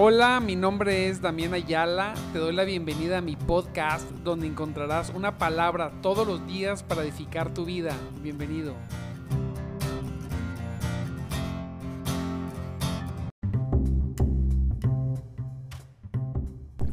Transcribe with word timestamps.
Hola, 0.00 0.38
mi 0.38 0.54
nombre 0.54 1.08
es 1.08 1.20
Damián 1.20 1.54
Ayala. 1.54 2.14
Te 2.32 2.38
doy 2.38 2.54
la 2.54 2.62
bienvenida 2.62 3.18
a 3.18 3.20
mi 3.20 3.34
podcast 3.34 4.08
donde 4.22 4.46
encontrarás 4.46 5.10
una 5.12 5.38
palabra 5.38 5.90
todos 6.02 6.24
los 6.24 6.46
días 6.46 6.84
para 6.84 7.02
edificar 7.02 7.52
tu 7.52 7.64
vida. 7.64 7.90
Bienvenido. 8.22 8.74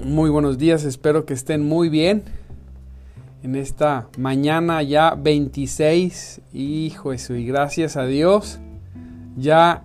Muy 0.03 0.31
buenos 0.31 0.57
días, 0.57 0.83
espero 0.83 1.27
que 1.27 1.35
estén 1.35 1.63
muy 1.63 1.89
bien. 1.89 2.23
En 3.43 3.55
esta 3.55 4.07
mañana 4.17 4.81
ya 4.81 5.13
26, 5.13 6.41
hijo 6.53 7.13
eso, 7.13 7.35
y 7.35 7.45
gracias 7.45 7.97
a 7.97 8.07
Dios, 8.07 8.59
ya, 9.37 9.83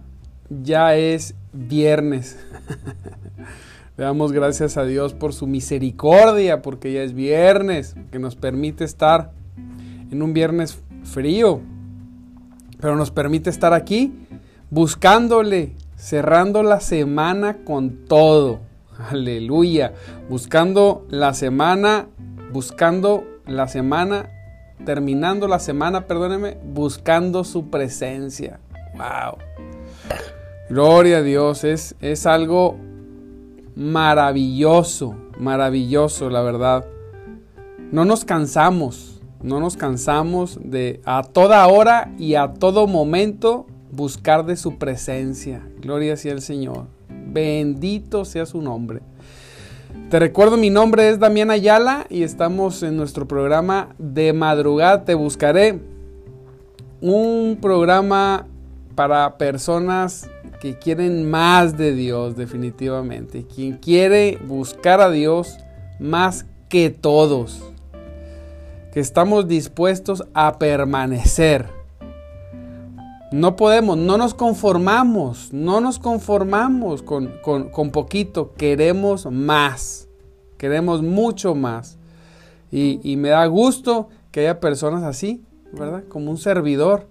ya 0.48 0.96
es 0.96 1.34
viernes. 1.52 2.38
Le 3.96 4.04
damos 4.04 4.32
gracias 4.32 4.76
a 4.76 4.84
Dios 4.84 5.14
por 5.14 5.32
su 5.32 5.46
misericordia, 5.46 6.62
porque 6.62 6.92
ya 6.92 7.02
es 7.02 7.12
viernes, 7.12 7.94
que 8.10 8.18
nos 8.18 8.36
permite 8.36 8.84
estar 8.84 9.32
en 10.10 10.22
un 10.22 10.32
viernes 10.32 10.80
frío, 11.04 11.60
pero 12.80 12.96
nos 12.96 13.10
permite 13.10 13.50
estar 13.50 13.74
aquí 13.74 14.12
buscándole, 14.70 15.74
cerrando 15.96 16.62
la 16.62 16.80
semana 16.80 17.58
con 17.64 18.06
todo. 18.06 18.60
Aleluya. 19.10 19.92
Buscando 20.28 21.06
la 21.10 21.34
semana, 21.34 22.06
buscando 22.52 23.24
la 23.46 23.68
semana, 23.68 24.28
terminando 24.84 25.48
la 25.48 25.58
semana, 25.58 26.06
perdóneme, 26.06 26.56
buscando 26.64 27.44
su 27.44 27.70
presencia. 27.70 28.60
Wow. 28.94 29.69
Gloria 30.70 31.18
a 31.18 31.22
Dios, 31.22 31.64
es, 31.64 31.96
es 32.00 32.26
algo 32.26 32.76
maravilloso, 33.74 35.16
maravilloso, 35.36 36.30
la 36.30 36.42
verdad. 36.42 36.84
No 37.90 38.04
nos 38.04 38.24
cansamos, 38.24 39.20
no 39.42 39.58
nos 39.58 39.76
cansamos 39.76 40.60
de 40.62 41.00
a 41.04 41.24
toda 41.24 41.66
hora 41.66 42.12
y 42.18 42.36
a 42.36 42.54
todo 42.54 42.86
momento 42.86 43.66
buscar 43.90 44.46
de 44.46 44.54
su 44.54 44.78
presencia. 44.78 45.68
Gloria 45.80 46.16
sea 46.16 46.34
el 46.34 46.40
Señor. 46.40 46.86
Bendito 47.08 48.24
sea 48.24 48.46
su 48.46 48.62
nombre. 48.62 49.00
Te 50.08 50.20
recuerdo, 50.20 50.56
mi 50.56 50.70
nombre 50.70 51.08
es 51.08 51.18
Damián 51.18 51.50
Ayala 51.50 52.06
y 52.08 52.22
estamos 52.22 52.84
en 52.84 52.96
nuestro 52.96 53.26
programa 53.26 53.88
de 53.98 54.32
madrugada. 54.32 55.04
Te 55.04 55.14
buscaré 55.14 55.80
un 57.00 57.58
programa 57.60 58.46
para 58.94 59.36
personas 59.36 60.30
que 60.60 60.78
quieren 60.78 61.30
más 61.30 61.76
de 61.76 61.94
Dios, 61.94 62.36
definitivamente. 62.36 63.46
Quien 63.46 63.78
quiere 63.78 64.38
buscar 64.46 65.00
a 65.00 65.10
Dios 65.10 65.58
más 65.98 66.46
que 66.68 66.90
todos. 66.90 67.62
Que 68.92 69.00
estamos 69.00 69.48
dispuestos 69.48 70.24
a 70.34 70.58
permanecer 70.58 71.80
no 73.30 73.54
podemos, 73.54 73.96
no 73.96 74.18
nos 74.18 74.34
conformamos, 74.34 75.52
no 75.52 75.80
nos 75.80 76.00
conformamos 76.00 77.02
con, 77.02 77.90
poquito, 77.92 78.54
queremos 78.54 79.26
más, 79.30 80.08
queremos 80.58 81.02
mucho 81.02 81.54
más. 81.54 81.96
Y, 82.72 83.16
me 83.16 83.30
da 83.30 83.46
gusto 83.46 84.08
que 84.32 84.40
haya 84.40 84.60
personas 84.60 85.04
así, 85.04 85.44
¿verdad? 85.72 86.04
Como 86.08 86.30
un 86.30 86.38
servidor, 86.38 87.08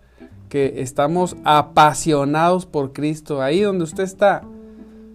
que 0.50 0.82
estamos 0.82 1.38
apasionados 1.44 2.66
por 2.66 2.92
Cristo. 2.92 3.42
Ahí 3.42 3.62
donde 3.62 3.84
usted 3.84 4.04
está, 4.04 4.42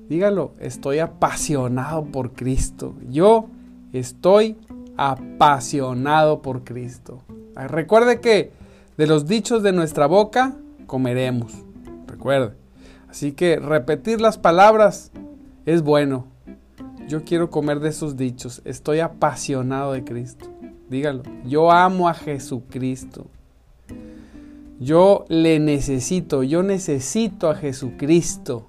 dígalo, 0.08 0.52
estoy 0.60 1.00
apasionado 1.00 2.04
por 2.04 2.32
Cristo. 2.32 2.94
Yo 3.10 3.48
estoy 3.92 4.56
apasionado 4.96 6.40
por 6.40 6.62
Cristo. 6.64 7.22
Recuerde 7.56 8.20
que 8.20 8.52
de 8.96 9.06
los 9.06 9.26
dichos 9.26 9.62
de 9.62 9.72
nuestra 9.72 10.06
boca 10.06 10.56
comeremos. 10.86 11.52
Recuerde. 12.06 12.54
Así 13.08 13.32
que 13.32 13.58
repetir 13.58 14.20
las 14.20 14.38
palabras 14.38 15.10
es 15.66 15.82
bueno. 15.82 16.26
Yo 17.08 17.24
quiero 17.24 17.50
comer 17.50 17.80
de 17.80 17.90
esos 17.90 18.16
dichos. 18.16 18.62
Estoy 18.64 19.00
apasionado 19.00 19.92
de 19.92 20.04
Cristo. 20.04 20.46
Dígalo. 20.88 21.22
Yo 21.44 21.70
amo 21.70 22.08
a 22.08 22.14
Jesucristo. 22.14 23.26
Yo 24.84 25.24
le 25.28 25.58
necesito. 25.58 26.42
Yo 26.42 26.62
necesito 26.62 27.48
a 27.48 27.54
Jesucristo. 27.54 28.68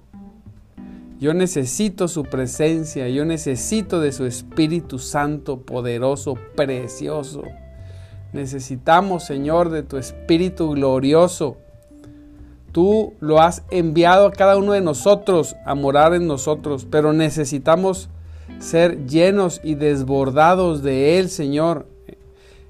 Yo 1.20 1.34
necesito 1.34 2.08
su 2.08 2.24
presencia. 2.24 3.08
Yo 3.08 3.24
necesito 3.24 4.00
de 4.00 4.12
su 4.12 4.24
Espíritu 4.24 4.98
Santo, 4.98 5.60
poderoso, 5.60 6.34
precioso. 6.56 7.42
Necesitamos, 8.32 9.24
Señor, 9.24 9.70
de 9.70 9.82
tu 9.82 9.98
Espíritu 9.98 10.70
glorioso 10.70 11.58
Tú 12.76 13.14
lo 13.20 13.40
has 13.40 13.62
enviado 13.70 14.26
a 14.26 14.32
cada 14.32 14.58
uno 14.58 14.72
de 14.72 14.82
nosotros 14.82 15.56
a 15.64 15.74
morar 15.74 16.12
en 16.12 16.26
nosotros, 16.26 16.86
pero 16.90 17.14
necesitamos 17.14 18.10
ser 18.58 19.06
llenos 19.06 19.62
y 19.64 19.76
desbordados 19.76 20.82
de 20.82 21.18
Él, 21.18 21.30
Señor, 21.30 21.86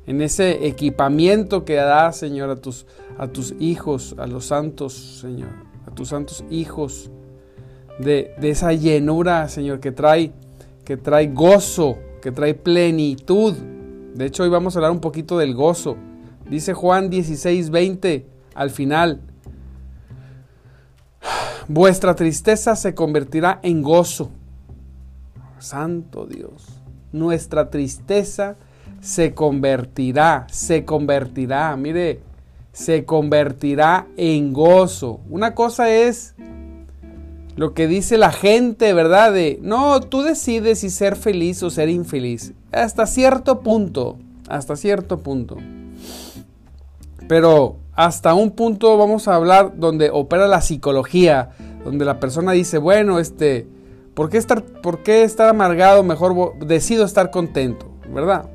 en 0.06 0.22
ese 0.22 0.68
equipamiento 0.68 1.64
que 1.64 1.74
da, 1.74 2.12
Señor, 2.12 2.50
a 2.50 2.54
tus, 2.54 2.86
a 3.18 3.28
tus 3.28 3.54
hijos, 3.58 4.14
a 4.18 4.26
los 4.26 4.46
santos, 4.46 4.92
Señor, 5.20 5.50
a 5.86 5.90
tus 5.90 6.08
santos 6.08 6.44
hijos, 6.50 7.10
de, 7.98 8.34
de 8.38 8.50
esa 8.50 8.72
llenura, 8.72 9.48
Señor, 9.48 9.80
que 9.80 9.92
trae, 9.92 10.32
que 10.84 10.96
trae 10.96 11.28
gozo, 11.28 11.96
que 12.20 12.30
trae 12.30 12.54
plenitud. 12.54 13.54
De 14.14 14.26
hecho, 14.26 14.42
hoy 14.42 14.50
vamos 14.50 14.76
a 14.76 14.78
hablar 14.78 14.90
un 14.90 15.00
poquito 15.00 15.38
del 15.38 15.54
gozo. 15.54 15.96
Dice 16.48 16.74
Juan 16.74 17.10
16, 17.10 17.70
20 17.70 18.26
al 18.54 18.70
final 18.70 19.20
vuestra 21.68 22.14
tristeza 22.14 22.76
se 22.76 22.94
convertirá 22.94 23.60
en 23.62 23.82
gozo. 23.82 24.30
Santo 25.58 26.26
Dios, 26.26 26.80
nuestra 27.12 27.70
tristeza 27.70 28.56
se 29.00 29.34
convertirá, 29.34 30.46
se 30.50 30.84
convertirá, 30.84 31.74
mire, 31.76 32.20
se 32.76 33.06
convertirá 33.06 34.06
en 34.18 34.52
gozo. 34.52 35.20
Una 35.30 35.54
cosa 35.54 35.90
es 35.90 36.34
lo 37.56 37.72
que 37.72 37.86
dice 37.86 38.18
la 38.18 38.32
gente, 38.32 38.92
¿verdad? 38.92 39.32
De, 39.32 39.58
no, 39.62 39.98
tú 40.00 40.20
decides 40.20 40.80
si 40.80 40.90
ser 40.90 41.16
feliz 41.16 41.62
o 41.62 41.70
ser 41.70 41.88
infeliz. 41.88 42.52
Hasta 42.72 43.06
cierto 43.06 43.60
punto, 43.60 44.18
hasta 44.46 44.76
cierto 44.76 45.20
punto. 45.20 45.56
Pero 47.26 47.76
hasta 47.94 48.34
un 48.34 48.50
punto 48.50 48.98
vamos 48.98 49.26
a 49.26 49.36
hablar 49.36 49.72
donde 49.76 50.10
opera 50.10 50.46
la 50.46 50.60
psicología, 50.60 51.52
donde 51.82 52.04
la 52.04 52.20
persona 52.20 52.52
dice, 52.52 52.76
bueno, 52.76 53.18
este, 53.18 53.66
¿por 54.12 54.28
qué 54.28 54.36
estar, 54.36 54.62
por 54.62 55.02
qué 55.02 55.24
estar 55.24 55.48
amargado? 55.48 56.02
Mejor 56.02 56.58
decido 56.58 57.06
estar 57.06 57.30
contento, 57.30 57.86
¿verdad? 58.12 58.50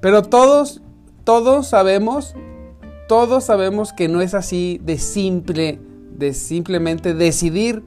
Pero 0.00 0.22
todos, 0.22 0.82
todos 1.24 1.66
sabemos, 1.66 2.36
todos 3.10 3.42
sabemos 3.42 3.92
que 3.92 4.06
no 4.06 4.20
es 4.20 4.34
así 4.34 4.80
de 4.84 4.96
simple, 4.96 5.80
de 6.16 6.32
simplemente 6.32 7.12
decidir 7.12 7.82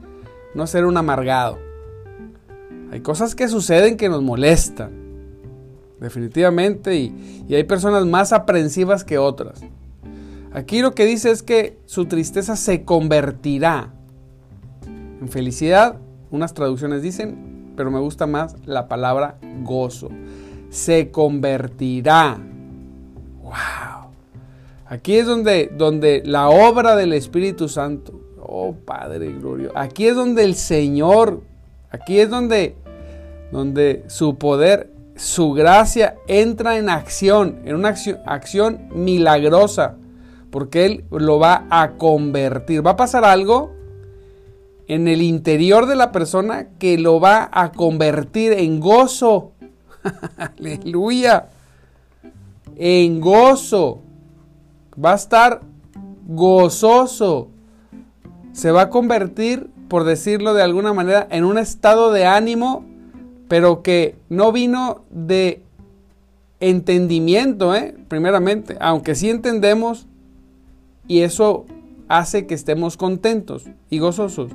no 0.54 0.66
ser 0.66 0.84
un 0.84 0.98
amargado. 0.98 1.58
Hay 2.92 3.00
cosas 3.00 3.34
que 3.34 3.48
suceden 3.48 3.96
que 3.96 4.10
nos 4.10 4.22
molestan, 4.22 4.92
definitivamente, 5.98 6.96
y, 6.96 7.44
y 7.48 7.54
hay 7.54 7.64
personas 7.64 8.04
más 8.04 8.34
aprensivas 8.34 9.02
que 9.02 9.16
otras. 9.16 9.62
Aquí 10.52 10.82
lo 10.82 10.94
que 10.94 11.06
dice 11.06 11.30
es 11.30 11.42
que 11.42 11.78
su 11.86 12.04
tristeza 12.04 12.54
se 12.54 12.84
convertirá 12.84 13.94
en 15.22 15.28
felicidad. 15.30 15.96
Unas 16.30 16.52
traducciones 16.52 17.00
dicen, 17.00 17.72
pero 17.78 17.90
me 17.90 17.98
gusta 17.98 18.26
más 18.26 18.56
la 18.66 18.88
palabra 18.88 19.38
gozo. 19.62 20.10
Se 20.68 21.10
convertirá. 21.10 22.36
¡Wow! 23.42 23.93
Aquí 24.86 25.16
es 25.16 25.26
donde, 25.26 25.70
donde 25.76 26.22
la 26.24 26.48
obra 26.48 26.96
del 26.96 27.12
Espíritu 27.12 27.68
Santo, 27.68 28.20
oh 28.40 28.74
Padre 28.74 29.32
Glorio, 29.32 29.72
aquí 29.74 30.06
es 30.06 30.14
donde 30.14 30.44
el 30.44 30.54
Señor, 30.54 31.42
aquí 31.90 32.18
es 32.20 32.28
donde, 32.28 32.76
donde 33.50 34.04
su 34.08 34.36
poder, 34.36 34.90
su 35.16 35.52
gracia 35.52 36.16
entra 36.26 36.76
en 36.76 36.88
acción, 36.88 37.60
en 37.64 37.76
una 37.76 37.94
acción 38.26 38.88
milagrosa 38.94 39.96
porque 40.54 40.86
Él 40.86 41.04
lo 41.10 41.40
va 41.40 41.66
a 41.68 41.94
convertir. 41.94 42.86
Va 42.86 42.92
a 42.92 42.96
pasar 42.96 43.24
algo 43.24 43.72
en 44.86 45.08
el 45.08 45.20
interior 45.20 45.86
de 45.86 45.96
la 45.96 46.12
persona 46.12 46.68
que 46.78 46.96
lo 46.96 47.18
va 47.18 47.50
a 47.50 47.72
convertir 47.72 48.52
en 48.52 48.78
gozo. 48.78 49.50
Aleluya. 50.36 51.48
En 52.76 53.20
gozo. 53.20 54.00
Va 55.02 55.12
a 55.12 55.16
estar 55.16 55.62
gozoso. 56.26 57.48
Se 58.52 58.70
va 58.70 58.82
a 58.82 58.90
convertir 58.90 59.70
por 59.88 60.04
decirlo 60.04 60.54
de 60.54 60.62
alguna 60.62 60.92
manera, 60.92 61.28
en 61.30 61.44
un 61.44 61.58
estado 61.58 62.12
de 62.12 62.26
ánimo, 62.26 62.84
pero 63.48 63.82
que 63.82 64.16
no 64.28 64.52
vino 64.52 65.04
de 65.10 65.62
entendimiento, 66.60 67.74
¿eh? 67.74 67.94
primeramente, 68.08 68.76
aunque 68.80 69.14
sí 69.14 69.30
entendemos 69.30 70.06
y 71.06 71.20
eso 71.20 71.66
hace 72.08 72.46
que 72.46 72.54
estemos 72.54 72.96
contentos 72.96 73.66
y 73.90 73.98
gozosos. 73.98 74.50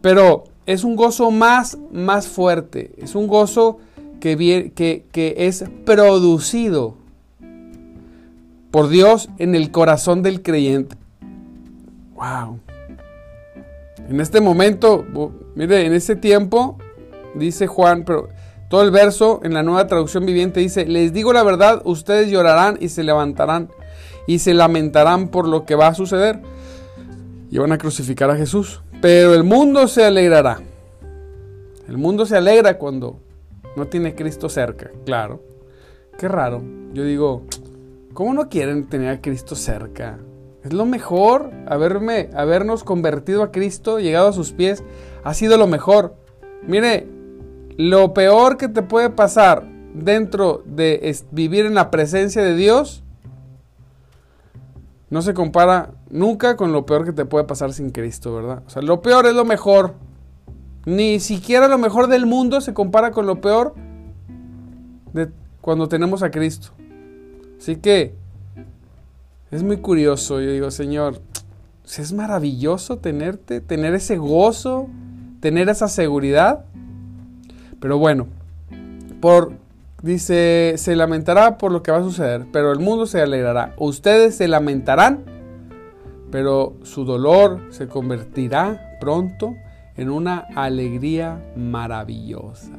Pero 0.00 0.44
es 0.66 0.84
un 0.84 0.96
gozo 0.96 1.30
más, 1.30 1.78
más 1.92 2.26
fuerte, 2.28 2.92
es 2.98 3.14
un 3.14 3.28
gozo 3.28 3.78
que, 4.20 4.72
que, 4.74 5.06
que 5.10 5.34
es 5.38 5.64
producido 5.84 6.96
por 8.72 8.88
Dios 8.88 9.28
en 9.38 9.54
el 9.54 9.70
corazón 9.70 10.22
del 10.22 10.42
creyente. 10.42 10.96
Wow. 12.14 12.58
En 14.08 14.20
este 14.20 14.40
momento, 14.40 15.04
mire, 15.54 15.86
en 15.86 15.92
ese 15.92 16.16
tiempo, 16.16 16.78
dice 17.34 17.68
Juan, 17.68 18.04
pero 18.04 18.28
todo 18.68 18.82
el 18.82 18.90
verso 18.90 19.40
en 19.44 19.54
la 19.54 19.62
nueva 19.62 19.86
traducción 19.86 20.26
viviente 20.26 20.58
dice, 20.58 20.86
les 20.86 21.12
digo 21.12 21.32
la 21.32 21.42
verdad, 21.42 21.82
ustedes 21.84 22.30
llorarán 22.30 22.78
y 22.80 22.88
se 22.88 23.04
levantarán 23.04 23.68
y 24.26 24.38
se 24.38 24.54
lamentarán 24.54 25.28
por 25.28 25.46
lo 25.46 25.64
que 25.64 25.74
va 25.74 25.88
a 25.88 25.94
suceder. 25.94 26.40
Y 27.50 27.58
van 27.58 27.72
a 27.72 27.78
crucificar 27.78 28.30
a 28.30 28.36
Jesús. 28.36 28.80
Pero 29.02 29.34
el 29.34 29.44
mundo 29.44 29.86
se 29.88 30.04
alegrará. 30.04 30.60
El 31.86 31.98
mundo 31.98 32.24
se 32.24 32.36
alegra 32.38 32.78
cuando 32.78 33.20
no 33.76 33.88
tiene 33.88 34.14
Cristo 34.14 34.48
cerca, 34.48 34.90
claro. 35.04 35.42
Qué 36.18 36.28
raro. 36.28 36.62
Yo 36.94 37.04
digo, 37.04 37.42
¿cómo 38.12 38.34
no 38.34 38.48
quieren 38.48 38.86
tener 38.88 39.10
a 39.10 39.20
Cristo 39.20 39.54
cerca? 39.54 40.18
Es 40.64 40.72
lo 40.72 40.86
mejor, 40.86 41.50
haberme, 41.66 42.30
habernos 42.34 42.84
convertido 42.84 43.42
a 43.42 43.50
Cristo, 43.50 43.98
llegado 43.98 44.28
a 44.28 44.32
sus 44.32 44.52
pies, 44.52 44.84
ha 45.24 45.34
sido 45.34 45.56
lo 45.56 45.66
mejor. 45.66 46.14
Mire, 46.66 47.08
lo 47.76 48.14
peor 48.14 48.56
que 48.56 48.68
te 48.68 48.82
puede 48.82 49.10
pasar 49.10 49.66
dentro 49.94 50.62
de 50.64 51.14
vivir 51.30 51.66
en 51.66 51.74
la 51.74 51.90
presencia 51.90 52.42
de 52.42 52.54
Dios 52.54 53.02
no 55.10 55.20
se 55.20 55.34
compara 55.34 55.90
nunca 56.08 56.56
con 56.56 56.72
lo 56.72 56.86
peor 56.86 57.04
que 57.04 57.12
te 57.12 57.24
puede 57.24 57.44
pasar 57.44 57.72
sin 57.72 57.90
Cristo, 57.90 58.34
¿verdad? 58.34 58.62
O 58.66 58.70
sea, 58.70 58.80
lo 58.82 59.02
peor 59.02 59.26
es 59.26 59.34
lo 59.34 59.44
mejor. 59.44 59.94
Ni 60.86 61.20
siquiera 61.20 61.68
lo 61.68 61.76
mejor 61.78 62.06
del 62.06 62.24
mundo 62.24 62.60
se 62.60 62.72
compara 62.72 63.10
con 63.10 63.26
lo 63.26 63.40
peor 63.40 63.74
de 65.12 65.30
cuando 65.60 65.88
tenemos 65.88 66.22
a 66.22 66.30
Cristo. 66.30 66.72
Así 67.62 67.76
que 67.76 68.12
es 69.52 69.62
muy 69.62 69.76
curioso. 69.76 70.40
Yo 70.40 70.50
digo, 70.50 70.72
Señor, 70.72 71.20
es 71.84 72.12
maravilloso 72.12 72.98
tenerte, 72.98 73.60
tener 73.60 73.94
ese 73.94 74.16
gozo, 74.16 74.88
tener 75.38 75.68
esa 75.68 75.86
seguridad. 75.86 76.64
Pero 77.78 77.98
bueno, 77.98 78.26
por 79.20 79.52
dice, 80.02 80.74
se 80.76 80.96
lamentará 80.96 81.56
por 81.56 81.70
lo 81.70 81.84
que 81.84 81.92
va 81.92 81.98
a 81.98 82.02
suceder, 82.02 82.46
pero 82.52 82.72
el 82.72 82.80
mundo 82.80 83.06
se 83.06 83.22
alegrará. 83.22 83.76
Ustedes 83.78 84.34
se 84.34 84.48
lamentarán, 84.48 85.22
pero 86.32 86.74
su 86.82 87.04
dolor 87.04 87.60
se 87.70 87.86
convertirá 87.86 88.98
pronto 89.00 89.54
en 89.96 90.10
una 90.10 90.48
alegría 90.56 91.40
maravillosa. 91.54 92.72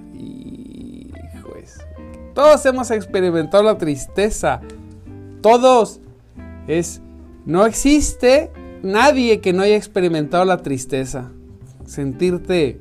Todos 2.34 2.66
hemos 2.66 2.92
experimentado 2.92 3.64
la 3.64 3.78
tristeza. 3.78 4.62
Todos 5.42 6.00
es, 6.68 7.02
no 7.46 7.66
existe 7.66 8.52
nadie 8.82 9.40
que 9.40 9.54
no 9.54 9.64
haya 9.64 9.76
experimentado 9.76 10.46
la 10.46 10.58
tristeza. 10.58 11.32
Sentirte 11.86 12.80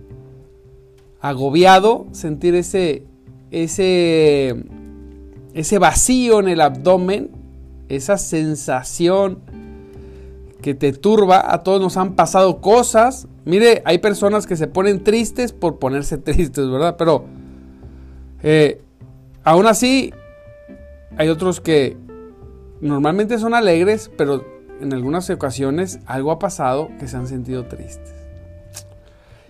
agobiado, 1.21 2.07
sentir 2.13 2.55
ese, 2.55 3.05
ese, 3.51 4.65
ese 5.55 5.79
vacío 5.79 6.41
en 6.41 6.49
el 6.49 6.61
abdomen, 6.61 7.31
esa 7.89 8.19
sensación 8.19 9.39
que 10.61 10.75
te 10.75 10.93
turba. 10.93 11.53
A 11.53 11.63
todos 11.63 11.81
nos 11.81 11.97
han 11.97 12.15
pasado 12.15 12.61
cosas. 12.61 13.29
Mire, 13.45 13.83
hay 13.85 13.99
personas 13.99 14.47
que 14.47 14.57
se 14.57 14.67
ponen 14.67 15.05
tristes 15.05 15.53
por 15.53 15.79
ponerse 15.79 16.17
tristes, 16.19 16.69
¿verdad? 16.71 16.97
Pero 16.97 17.25
eh, 18.43 18.81
aún 19.45 19.67
así, 19.67 20.13
hay 21.17 21.29
otros 21.29 21.61
que 21.61 21.97
normalmente 22.81 23.39
son 23.39 23.55
alegres, 23.55 24.11
pero 24.17 24.45
en 24.81 24.93
algunas 24.93 25.29
ocasiones 25.31 26.01
algo 26.07 26.33
ha 26.33 26.39
pasado 26.39 26.91
que 26.99 27.09
se 27.09 27.17
han 27.17 27.27
sentido 27.27 27.67
tristes. 27.67 28.13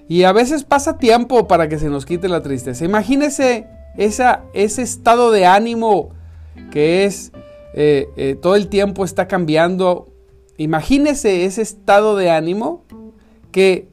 Y 0.08 0.24
a 0.24 0.32
veces 0.32 0.64
pasa 0.64 0.98
tiempo 0.98 1.48
para 1.48 1.68
que 1.68 1.78
se 1.78 1.88
nos 1.88 2.04
quite 2.04 2.28
la 2.28 2.42
tristeza. 2.42 2.84
Imagínese 2.84 3.66
ese 3.96 4.82
estado 4.82 5.30
de 5.30 5.46
ánimo 5.46 6.10
que 6.70 7.04
es 7.04 7.32
eh, 7.74 8.08
eh, 8.16 8.36
todo 8.40 8.56
el 8.56 8.68
tiempo 8.68 9.04
está 9.04 9.28
cambiando. 9.28 10.12
Imagínese 10.58 11.44
ese 11.44 11.62
estado 11.62 12.16
de 12.16 12.30
ánimo 12.30 12.84
que 13.50 13.88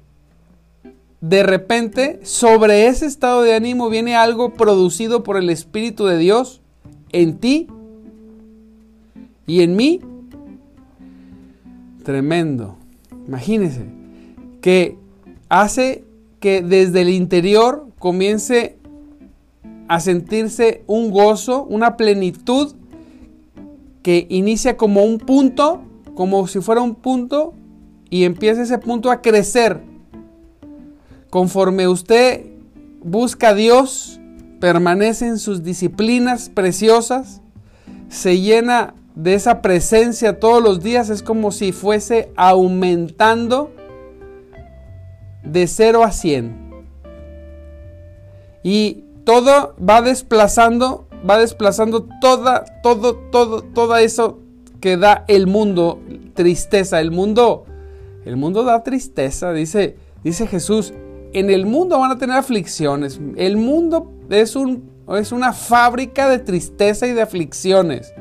de 1.21 1.43
repente 1.43 2.19
sobre 2.23 2.87
ese 2.87 3.05
estado 3.05 3.41
de 3.41 3.53
ánimo 3.53 3.89
viene 3.89 4.15
algo 4.15 4.53
producido 4.53 5.23
por 5.23 5.37
el 5.37 5.49
Espíritu 5.49 6.05
de 6.05 6.17
Dios 6.17 6.61
en 7.11 7.37
ti 7.37 7.67
y 9.45 9.61
en 9.63 9.75
mí, 9.75 9.99
tremendo. 12.03 12.77
Imagínense 13.27 13.85
que 14.61 14.97
hace 15.49 16.03
que 16.39 16.61
desde 16.61 17.01
el 17.01 17.09
interior 17.09 17.87
comience 17.97 18.77
a 19.87 19.99
sentirse 19.99 20.83
un 20.85 21.11
gozo, 21.11 21.63
una 21.63 21.97
plenitud 21.97 22.75
que 24.03 24.27
inicia 24.29 24.77
como 24.77 25.03
un 25.03 25.17
punto, 25.17 25.81
como 26.13 26.47
si 26.47 26.61
fuera 26.61 26.81
un 26.81 26.95
punto, 26.95 27.53
y 28.09 28.23
empieza 28.23 28.61
ese 28.61 28.77
punto 28.77 29.11
a 29.11 29.21
crecer. 29.21 29.81
Conforme 31.29 31.87
usted 31.87 32.45
busca 33.03 33.49
a 33.49 33.53
Dios, 33.53 34.19
permanece 34.59 35.27
en 35.27 35.37
sus 35.37 35.63
disciplinas 35.63 36.49
preciosas, 36.49 37.41
se 38.09 38.39
llena 38.39 38.95
de 39.15 39.33
esa 39.33 39.61
presencia 39.61 40.39
todos 40.39 40.63
los 40.63 40.81
días 40.81 41.09
es 41.09 41.23
como 41.23 41.51
si 41.51 41.71
fuese 41.71 42.31
aumentando 42.35 43.71
de 45.43 45.67
0 45.67 46.03
a 46.03 46.11
100. 46.11 46.69
Y 48.63 49.03
todo 49.25 49.75
va 49.77 50.01
desplazando, 50.01 51.07
va 51.29 51.37
desplazando 51.37 52.07
toda, 52.21 52.65
todo, 52.81 53.15
todo, 53.31 53.61
todo 53.61 53.95
eso 53.97 54.39
que 54.79 54.97
da 54.97 55.25
el 55.27 55.47
mundo, 55.47 55.99
tristeza. 56.33 56.99
El 56.99 57.11
mundo, 57.11 57.65
el 58.25 58.37
mundo 58.37 58.63
da 58.63 58.83
tristeza, 58.83 59.51
dice, 59.53 59.97
dice 60.23 60.47
Jesús. 60.47 60.93
En 61.33 61.49
el 61.49 61.65
mundo 61.65 61.99
van 61.99 62.11
a 62.11 62.17
tener 62.17 62.37
aflicciones. 62.37 63.19
El 63.35 63.57
mundo 63.57 64.11
es, 64.29 64.55
un, 64.55 64.89
es 65.09 65.31
una 65.31 65.53
fábrica 65.53 66.27
de 66.29 66.39
tristeza 66.39 67.07
y 67.07 67.13
de 67.13 67.21
aflicciones. 67.21 68.13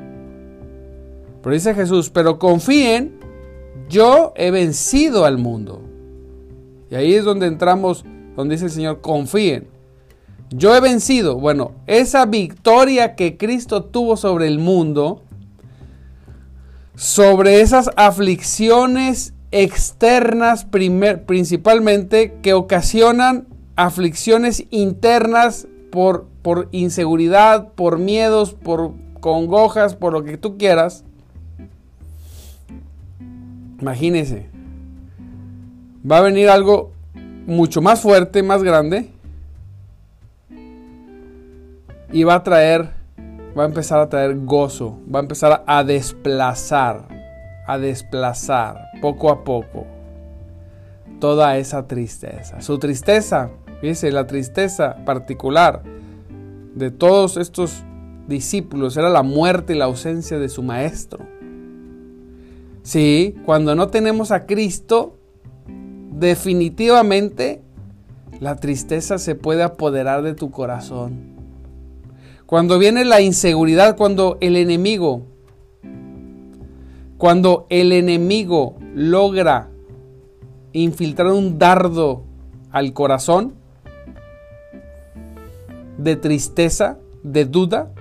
Pero 1.43 1.55
dice 1.55 1.75
Jesús, 1.75 2.11
pero 2.11 2.39
confíen, 2.39 3.19
yo 3.89 4.33
he 4.37 4.51
vencido 4.51 5.25
al 5.25 5.39
mundo. 5.39 5.83
Y 6.91 6.95
ahí 6.95 7.15
es 7.15 7.25
donde 7.25 7.47
entramos, 7.47 8.05
donde 8.37 8.55
dice 8.55 8.67
el 8.67 8.71
Señor, 8.71 9.01
confíen. 9.01 9.69
Yo 10.51 10.75
he 10.75 10.81
vencido. 10.81 11.37
Bueno, 11.37 11.73
esa 11.87 12.27
victoria 12.27 13.15
que 13.15 13.37
Cristo 13.37 13.85
tuvo 13.85 14.17
sobre 14.17 14.47
el 14.47 14.59
mundo, 14.59 15.23
sobre 16.95 17.61
esas 17.61 17.91
aflicciones 17.97 19.35
externas 19.51 20.67
principalmente 20.67 22.39
que 22.43 22.53
ocasionan 22.53 23.47
aflicciones 23.77 24.65
internas 24.71 25.69
por, 25.91 26.27
por 26.43 26.69
inseguridad, 26.73 27.73
por 27.73 27.99
miedos, 27.99 28.53
por 28.53 28.93
congojas, 29.21 29.95
por 29.95 30.13
lo 30.13 30.25
que 30.25 30.37
tú 30.37 30.59
quieras. 30.59 31.05
Imagínese. 33.81 34.47
Va 36.11 36.19
a 36.19 36.23
venir 36.23 36.49
algo 36.49 36.93
mucho 37.47 37.81
más 37.81 38.01
fuerte, 38.01 38.43
más 38.43 38.63
grande. 38.63 39.11
Y 42.11 42.25
va 42.25 42.35
a 42.35 42.43
traer, 42.43 42.91
va 43.57 43.63
a 43.63 43.67
empezar 43.67 44.01
a 44.01 44.09
traer 44.09 44.37
gozo. 44.37 44.99
Va 45.13 45.21
a 45.21 45.23
empezar 45.23 45.63
a 45.67 45.85
desplazar, 45.85 47.07
a 47.67 47.79
desplazar 47.79 48.88
poco 49.01 49.31
a 49.31 49.45
poco 49.45 49.87
toda 51.21 51.57
esa 51.59 51.87
tristeza. 51.87 52.61
Su 52.61 52.79
tristeza, 52.79 53.51
fíjese, 53.81 54.13
la 54.13 54.27
tristeza 54.27 54.97
particular 55.05 55.83
de 56.75 56.91
todos 56.91 57.37
estos 57.37 57.83
discípulos 58.29 58.97
era 58.97 59.09
la 59.09 59.23
muerte 59.23 59.75
y 59.75 59.77
la 59.77 59.87
ausencia 59.87 60.39
de 60.39 60.49
su 60.49 60.63
maestro. 60.63 61.27
Sí, 62.83 63.37
cuando 63.45 63.75
no 63.75 63.89
tenemos 63.89 64.31
a 64.31 64.47
Cristo, 64.47 65.19
definitivamente 66.13 67.63
la 68.41 68.57
tristeza 68.57 69.19
se 69.19 69.35
puede 69.35 69.63
apoderar 69.63 70.23
de 70.23 70.35
tu 70.35 70.51
corazón. 70.51 71.37
Cuando 72.47 72.79
viene 72.79 73.05
la 73.05 73.21
inseguridad, 73.21 73.97
cuando 73.97 74.39
el 74.41 74.57
enemigo, 74.57 75.27
cuando 77.19 77.67
el 77.69 77.93
enemigo 77.93 78.77
logra 78.95 79.69
infiltrar 80.73 81.33
un 81.33 81.59
dardo 81.59 82.23
al 82.71 82.93
corazón 82.93 83.55
de 85.99 86.15
tristeza, 86.15 86.99
de 87.25 87.45
duda, 87.45 87.93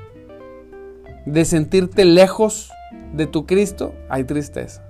de 1.26 1.46
sentirte 1.46 2.06
lejos 2.06 2.72
de 3.14 3.26
tu 3.26 3.48
Cristo, 3.48 3.94
hay 4.08 4.24
tristeza. 4.24 4.84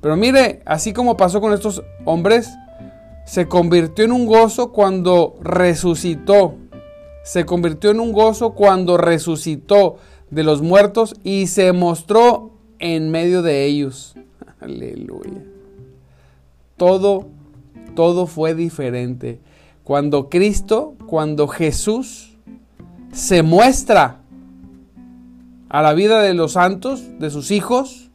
Pero 0.00 0.16
mire, 0.16 0.62
así 0.64 0.92
como 0.92 1.16
pasó 1.16 1.40
con 1.40 1.52
estos 1.52 1.82
hombres, 2.04 2.50
se 3.26 3.48
convirtió 3.48 4.04
en 4.04 4.12
un 4.12 4.26
gozo 4.26 4.70
cuando 4.72 5.34
resucitó. 5.42 6.54
Se 7.24 7.44
convirtió 7.46 7.90
en 7.90 8.00
un 8.00 8.12
gozo 8.12 8.52
cuando 8.52 8.96
resucitó 8.96 9.96
de 10.30 10.44
los 10.44 10.62
muertos 10.62 11.14
y 11.24 11.48
se 11.48 11.72
mostró 11.72 12.51
en 12.82 13.10
medio 13.10 13.42
de 13.42 13.64
ellos. 13.64 14.14
Aleluya. 14.60 15.42
Todo, 16.76 17.28
todo 17.94 18.26
fue 18.26 18.54
diferente. 18.54 19.40
Cuando 19.84 20.28
Cristo, 20.28 20.94
cuando 21.06 21.48
Jesús 21.48 22.36
se 23.12 23.42
muestra 23.42 24.20
a 25.68 25.80
la 25.80 25.94
vida 25.94 26.20
de 26.22 26.34
los 26.34 26.52
santos, 26.52 27.02
de 27.18 27.30
sus 27.30 27.50
hijos, 27.50 28.10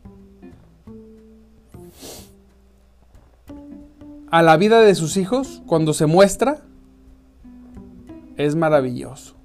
a 4.30 4.44
la 4.44 4.58
vida 4.58 4.82
de 4.82 4.96
sus 4.96 5.16
hijos, 5.16 5.62
cuando 5.66 5.94
se 5.94 6.06
muestra, 6.06 6.62
es 8.36 8.56
maravilloso. 8.56 9.36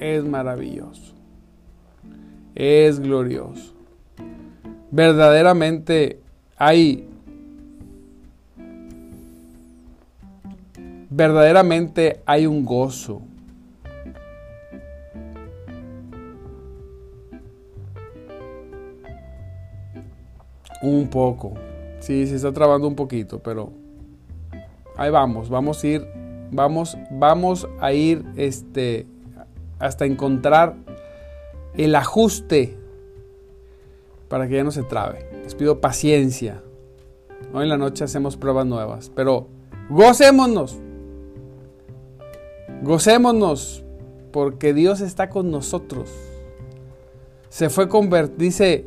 Es 0.00 0.24
maravilloso. 0.24 1.12
Es 2.54 2.98
glorioso. 2.98 3.72
Verdaderamente 4.92 6.20
hay 6.56 7.08
verdaderamente 11.10 12.20
hay 12.24 12.46
un 12.46 12.64
gozo 12.64 13.22
Un 20.82 21.06
poco. 21.06 21.54
Sí, 22.00 22.26
se 22.26 22.34
está 22.34 22.52
trabando 22.52 22.88
un 22.88 22.96
poquito, 22.96 23.38
pero 23.38 23.70
ahí 24.96 25.10
vamos, 25.10 25.48
vamos 25.48 25.82
a 25.82 25.86
ir, 25.86 26.06
vamos, 26.50 26.98
vamos 27.08 27.68
a 27.80 27.92
ir 27.92 28.24
este, 28.36 29.06
hasta 29.78 30.04
encontrar 30.04 30.74
el 31.76 31.94
ajuste 31.94 32.76
para 34.32 34.48
que 34.48 34.54
ya 34.56 34.64
no 34.64 34.70
se 34.70 34.82
trabe. 34.82 35.28
Les 35.44 35.54
pido 35.54 35.82
paciencia. 35.82 36.62
Hoy 37.52 37.64
en 37.64 37.68
la 37.68 37.76
noche 37.76 38.02
hacemos 38.02 38.38
pruebas 38.38 38.64
nuevas, 38.64 39.12
pero 39.14 39.48
gocémonos. 39.90 40.78
Gocémonos 42.82 43.84
porque 44.32 44.72
Dios 44.72 45.02
está 45.02 45.28
con 45.28 45.50
nosotros. 45.50 46.08
Se 47.50 47.68
fue 47.68 47.90
convertir, 47.90 48.38
dice 48.38 48.86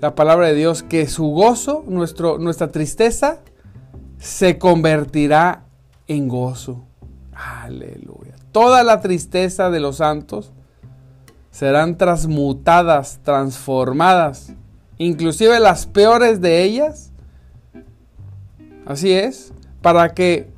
la 0.00 0.14
palabra 0.14 0.46
de 0.46 0.54
Dios 0.54 0.82
que 0.82 1.06
su 1.08 1.26
gozo, 1.26 1.84
nuestro, 1.86 2.38
nuestra 2.38 2.68
tristeza, 2.68 3.40
se 4.16 4.56
convertirá 4.56 5.66
en 6.06 6.26
gozo. 6.26 6.86
Aleluya. 7.34 8.34
Toda 8.50 8.82
la 8.82 9.02
tristeza 9.02 9.68
de 9.68 9.78
los 9.78 9.96
santos 9.96 10.52
serán 11.50 11.98
transmutadas, 11.98 13.20
transformadas, 13.22 14.54
inclusive 14.98 15.60
las 15.60 15.86
peores 15.86 16.40
de 16.40 16.62
ellas. 16.62 17.12
Así 18.86 19.12
es, 19.12 19.52
para 19.82 20.14
que 20.14 20.48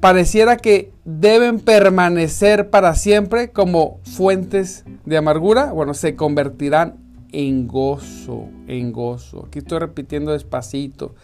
pareciera 0.00 0.56
que 0.56 0.92
deben 1.04 1.60
permanecer 1.60 2.70
para 2.70 2.94
siempre 2.94 3.50
como 3.50 4.00
fuentes 4.04 4.84
de 5.04 5.16
amargura, 5.16 5.72
bueno, 5.72 5.94
se 5.94 6.14
convertirán 6.14 6.96
en 7.32 7.66
gozo, 7.66 8.48
en 8.66 8.92
gozo. 8.92 9.46
Aquí 9.46 9.58
estoy 9.58 9.78
repitiendo 9.78 10.32
despacito 10.32 11.14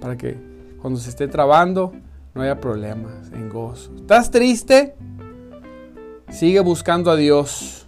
para 0.00 0.16
que 0.16 0.36
cuando 0.80 1.00
se 1.00 1.10
esté 1.10 1.28
trabando 1.28 1.92
no 2.34 2.42
haya 2.42 2.60
problemas, 2.60 3.32
en 3.32 3.48
gozo. 3.48 3.90
¿Estás 3.96 4.30
triste? 4.30 4.94
Sigue 6.30 6.60
buscando 6.60 7.10
a 7.10 7.16
Dios. 7.16 7.87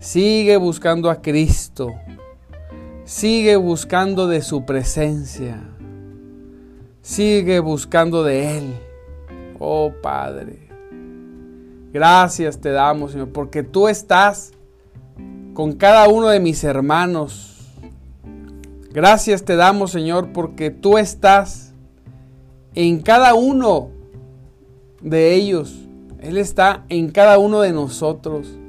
Sigue 0.00 0.56
buscando 0.56 1.10
a 1.10 1.20
Cristo. 1.20 1.92
Sigue 3.04 3.56
buscando 3.56 4.28
de 4.28 4.40
su 4.40 4.64
presencia. 4.64 5.62
Sigue 7.02 7.60
buscando 7.60 8.24
de 8.24 8.56
Él. 8.56 8.74
Oh 9.58 9.92
Padre. 10.02 10.70
Gracias 11.92 12.58
te 12.62 12.70
damos, 12.70 13.12
Señor, 13.12 13.28
porque 13.28 13.62
tú 13.62 13.88
estás 13.88 14.52
con 15.52 15.72
cada 15.72 16.08
uno 16.08 16.28
de 16.28 16.40
mis 16.40 16.64
hermanos. 16.64 17.68
Gracias 18.92 19.44
te 19.44 19.54
damos, 19.54 19.90
Señor, 19.90 20.32
porque 20.32 20.70
tú 20.70 20.96
estás 20.96 21.74
en 22.74 23.00
cada 23.02 23.34
uno 23.34 23.90
de 25.02 25.34
ellos. 25.34 25.76
Él 26.20 26.38
está 26.38 26.86
en 26.88 27.10
cada 27.10 27.38
uno 27.38 27.60
de 27.60 27.72
nosotros. 27.72 28.59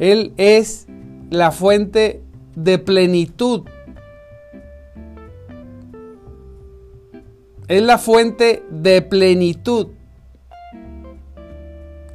Él 0.00 0.32
es 0.38 0.86
la 1.28 1.52
fuente 1.52 2.22
de 2.56 2.78
plenitud. 2.78 3.68
Es 7.68 7.82
la 7.82 7.98
fuente 7.98 8.64
de 8.70 9.02
plenitud. 9.02 9.88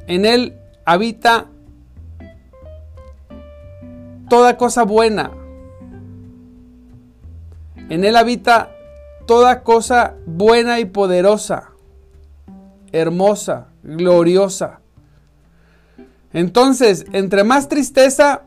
En 0.08 0.26
Él 0.26 0.58
habita 0.84 1.46
toda 4.28 4.56
cosa 4.56 4.82
buena. 4.82 5.30
En 7.88 8.04
Él 8.04 8.16
habita 8.16 8.72
toda 9.26 9.62
cosa 9.62 10.16
buena 10.26 10.80
y 10.80 10.86
poderosa, 10.86 11.70
hermosa, 12.90 13.68
gloriosa. 13.84 14.80
Entonces, 16.32 17.06
entre 17.12 17.44
más 17.44 17.68
tristeza, 17.68 18.42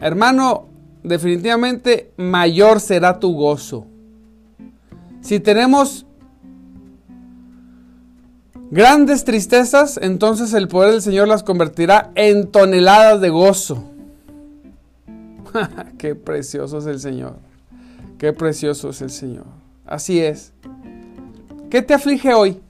hermano, 0.00 0.66
definitivamente 1.02 2.12
mayor 2.16 2.80
será 2.80 3.18
tu 3.20 3.34
gozo. 3.34 3.86
Si 5.20 5.40
tenemos 5.40 6.06
grandes 8.70 9.24
tristezas, 9.24 9.98
entonces 10.00 10.52
el 10.52 10.68
poder 10.68 10.92
del 10.92 11.02
Señor 11.02 11.28
las 11.28 11.42
convertirá 11.42 12.10
en 12.14 12.50
toneladas 12.50 13.20
de 13.20 13.30
gozo. 13.30 13.84
Qué 15.98 16.14
precioso 16.14 16.78
es 16.78 16.86
el 16.86 17.00
Señor. 17.00 17.36
Qué 18.18 18.32
precioso 18.32 18.90
es 18.90 19.02
el 19.02 19.10
Señor. 19.10 19.46
Así 19.84 20.20
es. 20.20 20.52
¿Qué 21.70 21.82
te 21.82 21.94
aflige 21.94 22.34
hoy? 22.34 22.60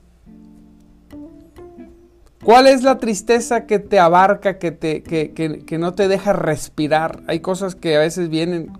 ¿Cuál 2.47 2.67
es 2.67 2.81
la 2.81 2.97
tristeza 2.97 3.65
que 3.65 3.77
te 3.77 3.99
abarca, 3.99 4.57
que, 4.57 4.71
te, 4.71 5.03
que, 5.03 5.77
no 5.77 5.95
te 5.95 6.07
deja 6.07 6.31
respirar? 6.31 7.21
Hay 7.27 7.41
cosas 7.41 7.75
que 7.75 7.97
a 7.97 7.99
veces 7.99 8.29
vienen 8.29 8.71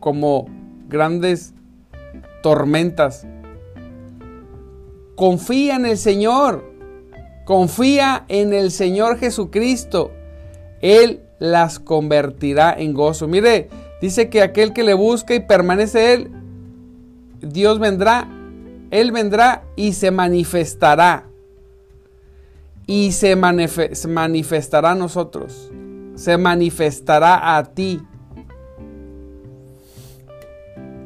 como 0.00 0.46
grandes 0.88 1.52
tormentas. 2.42 3.26
Confía 5.14 5.76
en 5.76 5.84
el 5.84 5.98
Señor. 5.98 6.72
Confía 7.44 8.24
en 8.28 8.54
el 8.54 8.70
Señor 8.70 9.18
Jesucristo. 9.18 10.10
Él 10.80 11.20
las 11.38 11.80
convertirá 11.80 12.72
en 12.72 12.94
gozo. 12.94 13.28
Mire, 13.28 13.68
dice 14.00 14.30
que 14.30 14.40
aquel 14.40 14.72
que 14.72 14.84
le 14.84 14.94
busca 14.94 15.34
y 15.34 15.40
permanece 15.40 16.14
él, 16.14 16.30
Dios 17.42 17.78
vendrá, 17.78 18.26
él 18.90 19.12
vendrá 19.12 19.64
y 19.76 19.92
se 19.92 20.10
manifestará. 20.10 21.26
Y 22.86 23.12
se, 23.12 23.36
manifestará 23.36 24.92
a 24.92 24.94
nosotros. 24.94 25.70
Se 26.14 26.36
manifestará 26.36 27.56
a 27.56 27.64
ti. 27.64 28.02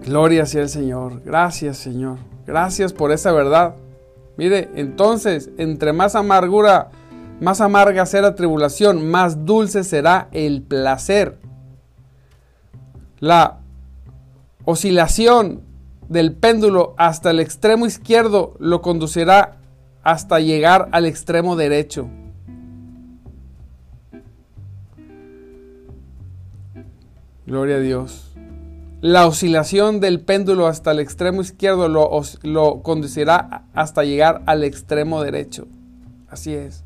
Gloria 0.04 0.47
sea 0.47 0.62
el 0.62 0.68
Señor. 0.68 1.23
Gracias, 1.25 1.78
Señor. 1.78 2.18
Gracias 2.47 2.92
por 2.92 3.12
esa 3.12 3.33
verdad. 3.33 3.75
Mire, 4.37 4.71
entonces, 4.75 5.50
entre 5.59 5.92
más 5.92 6.14
amargura 6.14 6.90
más 7.40 7.61
amarga 7.61 8.06
será 8.06 8.28
la 8.28 8.35
tribulación, 8.35 9.11
más 9.11 9.45
dulce 9.45 9.85
será 9.85 10.28
el 10.33 10.62
placer. 10.62 11.38
La 13.18 13.59
oscilación 14.64 15.62
del 16.09 16.35
péndulo 16.35 16.95
hasta 16.97 17.30
el 17.30 17.40
extremo 17.40 17.85
izquierdo 17.87 18.54
lo 18.59 18.80
conducirá 18.80 19.59
hasta 20.06 20.38
llegar 20.38 20.88
al 20.92 21.04
extremo 21.04 21.56
derecho. 21.56 22.08
Gloria 27.44 27.75
a 27.75 27.80
Dios. 27.80 28.32
La 29.00 29.26
oscilación 29.26 29.98
del 29.98 30.20
péndulo 30.20 30.68
hasta 30.68 30.92
el 30.92 31.00
extremo 31.00 31.40
izquierdo 31.40 31.88
lo, 31.88 32.82
conducirá 32.84 33.64
hasta 33.75 34.04
llegar 34.04 34.42
al 34.46 34.62
extremo 34.62 35.25
derecho. 35.25 35.66
Así 36.28 36.54
es. 36.54 36.84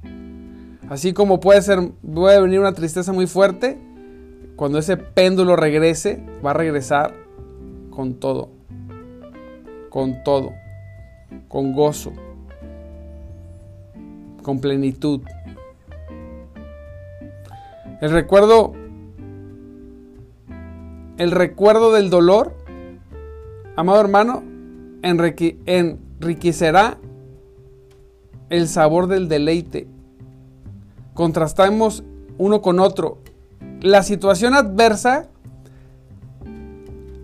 Así 0.88 1.12
como 1.12 1.40
puede 1.40 1.60
ser, 1.60 1.90
puede 2.00 2.40
venir 2.40 2.60
una 2.60 2.72
tristeza 2.72 3.12
muy 3.12 3.26
fuerte, 3.26 3.78
cuando 4.56 4.78
ese 4.78 4.96
péndulo 4.96 5.56
regrese, 5.56 6.24
va 6.42 6.52
a 6.52 6.54
regresar 6.54 7.12
con 7.90 8.14
todo. 8.14 8.48
Con 9.90 10.24
todo. 10.24 10.54
Con 11.48 11.74
gozo. 11.74 12.14
Con 14.42 14.61
plenitud. 14.61 15.20
El 18.00 18.11
recuerdo 18.11 18.73
el 21.20 21.32
recuerdo 21.32 21.92
del 21.92 22.09
dolor, 22.09 22.54
amado 23.76 24.00
hermano, 24.00 24.42
enriquecerá 25.02 26.97
el 28.49 28.68
sabor 28.68 29.06
del 29.06 29.28
deleite. 29.28 29.87
Contrastamos 31.12 32.04
uno 32.38 32.62
con 32.62 32.80
otro. 32.80 33.18
La 33.82 34.02
situación 34.02 34.54
adversa 34.54 35.28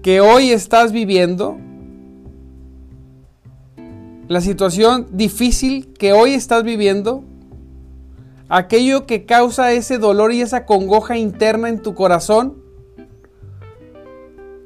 que 0.03 0.21
hoy 0.21 0.51
estás 0.51 0.93
viviendo, 0.93 1.57
la 4.29 4.41
situación 4.41 5.07
difícil 5.13 5.93
que 5.95 6.13
hoy 6.13 6.35
estás 6.35 6.65
viviendo, 6.65 7.23
aquello 8.49 9.07
que 9.07 9.25
causa 9.25 9.73
ese 9.73 9.99
dolor 9.99 10.33
y 10.33 10.41
esa 10.41 10.67
congoja 10.67 11.17
interna 11.17 11.69
en 11.69 11.81
tu 11.81 11.95
corazón, 11.95 12.63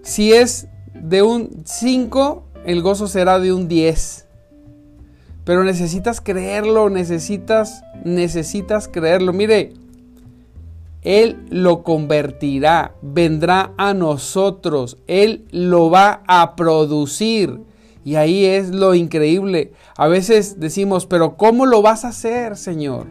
si 0.02 0.32
es 0.32 0.66
de 0.94 1.22
un 1.22 1.62
5, 1.64 2.44
el 2.64 2.82
gozo 2.82 3.06
será 3.06 3.38
de 3.38 3.52
un 3.52 3.68
10. 3.68 4.26
Pero 5.44 5.64
necesitas 5.64 6.20
creerlo, 6.20 6.90
necesitas, 6.90 7.82
necesitas 8.04 8.88
creerlo. 8.88 9.32
Mire, 9.32 9.74
Él 11.02 11.38
lo 11.50 11.82
convertirá, 11.82 12.94
vendrá 13.02 13.72
a 13.76 13.94
nosotros, 13.94 14.98
Él 15.06 15.46
lo 15.50 15.90
va 15.90 16.22
a 16.26 16.56
producir. 16.56 17.60
Y 18.04 18.14
ahí 18.14 18.44
es 18.44 18.70
lo 18.70 18.94
increíble. 18.94 19.72
A 19.96 20.08
veces 20.08 20.58
decimos, 20.58 21.06
pero 21.06 21.36
¿cómo 21.36 21.66
lo 21.66 21.82
vas 21.82 22.04
a 22.04 22.08
hacer, 22.08 22.56
Señor? 22.56 23.06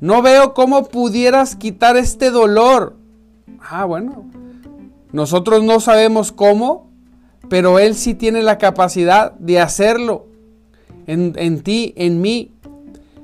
No 0.00 0.22
veo 0.22 0.54
cómo 0.54 0.84
pudieras 0.88 1.56
quitar 1.56 1.96
este 1.96 2.30
dolor. 2.30 2.96
Ah, 3.60 3.84
bueno, 3.84 4.24
nosotros 5.12 5.64
no 5.64 5.80
sabemos 5.80 6.32
cómo, 6.32 6.90
pero 7.48 7.78
Él 7.78 7.94
sí 7.94 8.14
tiene 8.14 8.42
la 8.42 8.58
capacidad 8.58 9.32
de 9.32 9.60
hacerlo. 9.60 10.26
En, 11.06 11.62
ti, 11.62 11.94
en 11.96 12.20
mí. 12.20 12.52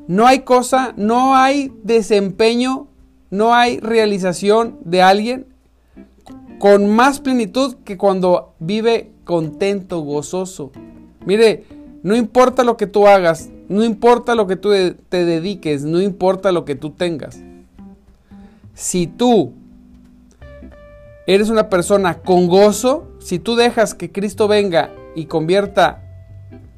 No 0.06 0.26
hay 0.26 0.40
cosa, 0.40 0.94
no 0.96 1.34
hay 1.36 1.72
desempeño, 1.82 2.86
no 3.30 3.54
hay 3.54 3.80
realización 3.80 4.78
de 4.84 5.02
alguien 5.02 5.46
con 6.58 6.88
más 6.88 7.20
plenitud 7.20 7.76
que 7.84 7.96
cuando 7.96 8.54
vive 8.58 9.11
contento, 9.24 10.00
gozoso. 10.00 10.72
Mire, 11.24 11.64
no 12.02 12.16
importa 12.16 12.64
lo 12.64 12.76
que 12.76 12.86
tú 12.86 13.06
hagas, 13.06 13.50
no 13.68 13.84
importa 13.84 14.34
lo 14.34 14.46
que 14.46 14.56
tú 14.56 14.70
te 15.08 15.24
dediques, 15.24 15.84
no 15.84 16.00
importa 16.00 16.52
lo 16.52 16.64
que 16.64 16.74
tú 16.74 16.90
tengas. 16.90 17.40
Si 18.74 19.06
tú 19.06 19.52
eres 21.26 21.48
una 21.48 21.68
persona 21.68 22.18
con 22.18 22.48
gozo, 22.48 23.08
si 23.20 23.38
tú 23.38 23.54
dejas 23.54 23.94
que 23.94 24.10
Cristo 24.10 24.48
venga 24.48 24.90
y 25.14 25.26
convierta 25.26 26.02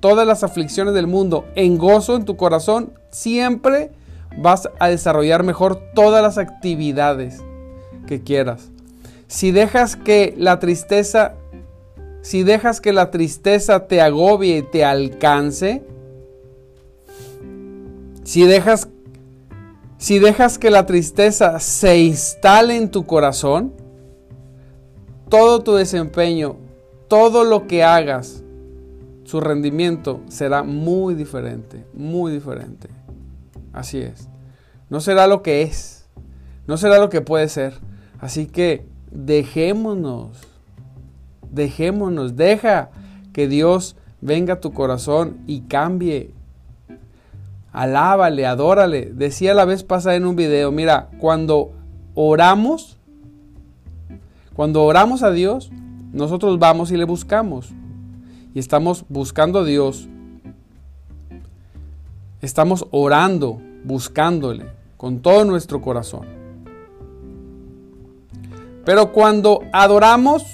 todas 0.01 0.27
las 0.27 0.45
aflicciones 0.45 0.93
del 0.93 1.07
mundo 1.07 1.47
en 1.55 1.79
gozo 1.79 2.17
en 2.17 2.27
tu 2.27 2.37
corazón, 2.37 2.93
siempre 3.11 3.91
vas 4.37 4.69
a 4.79 4.89
desarrollar 4.89 5.45
mejor 5.45 5.81
todas 5.95 6.23
las 6.23 6.37
actividades 6.37 7.43
que 8.07 8.23
quieras. 8.23 8.71
Si 9.27 9.51
dejas 9.51 9.97
que 9.97 10.35
la 10.37 10.59
tristeza, 10.59 11.35
si 12.25 12.43
dejas 12.43 12.81
que 12.81 12.95
la 12.95 13.11
tristeza 13.11 13.87
te 13.87 14.01
agobie 14.01 14.57
y 14.57 14.63
te 14.63 14.83
alcance, 14.83 15.83
si 18.23 18.45
dejas 18.45 18.89
si 19.99 20.19
dejas 20.19 20.59
que 20.59 20.71
la 20.71 20.87
tristeza 20.87 21.61
se 21.61 21.99
instale 21.99 22.77
en 22.77 22.91
tu 22.91 23.05
corazón, 23.05 23.75
todo 25.29 25.63
tu 25.63 25.75
desempeño, 25.75 26.57
todo 27.09 27.45
lo 27.45 27.67
que 27.67 27.85
hagas, 27.85 28.43
su 29.25 29.43
rendimiento 29.43 30.23
será 30.29 30.63
muy 30.63 31.15
diferente, 31.15 31.85
muy 31.93 32.33
diferente. 32.33 32.89
Así 33.75 33.99
es. 33.99 34.31
No 34.89 35.01
será 35.01 35.27
lo 35.27 35.43
que 35.43 35.61
es, 35.61 36.07
no 36.67 36.79
será 36.79 36.99
lo 36.99 37.11
que 37.11 37.21
puede 37.21 37.49
ser. 37.49 37.75
Así 38.19 38.47
que 38.47 38.87
dejémonos, 39.11 40.54
dejémonos, 41.55 42.37
deja 42.37 42.91
que 43.33 43.49
Dios 43.49 43.97
venga 44.21 44.55
a 44.55 44.61
tu 44.61 44.73
corazón 44.73 45.39
y 45.47 45.63
cambie. 45.63 46.31
Alábale, 47.73 48.47
adórale. 48.47 49.07
Decía 49.07 49.55
la 49.55 49.65
vez 49.65 49.83
pasada 49.83 50.17
en 50.17 50.27
un 50.27 50.37
video, 50.37 50.71
mira, 50.71 51.11
cuando 51.19 51.73
oramos, 52.15 52.99
cuando 54.55 54.85
oramos 54.85 55.23
a 55.23 55.31
Dios, 55.31 55.71
nosotros 56.13 56.59
vamos 56.59 56.93
y 56.93 56.97
le 56.97 57.05
buscamos. 57.05 57.73
Y 58.55 58.61
estamos 58.61 59.05
buscando 59.09 59.61
a 59.61 59.65
Dios. 59.65 60.09
Estamos 62.41 62.87
orando, 62.93 63.61
buscándole 63.85 64.67
con 64.97 65.21
todo 65.21 65.45
nuestro 65.45 65.83
corazón. 65.83 66.27
Pero 68.85 69.13
cuando 69.13 69.63
adoramos, 69.73 70.45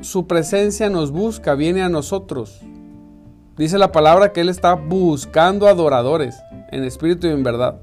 su 0.00 0.26
presencia 0.26 0.90
nos 0.90 1.10
busca, 1.10 1.54
viene 1.54 1.82
a 1.82 1.88
nosotros. 1.88 2.60
Dice 3.56 3.78
la 3.78 3.92
palabra 3.92 4.32
que 4.32 4.40
Él 4.40 4.48
está 4.48 4.74
buscando 4.74 5.66
adoradores 5.66 6.36
en 6.70 6.84
espíritu 6.84 7.26
y 7.26 7.30
en 7.30 7.42
verdad. 7.42 7.80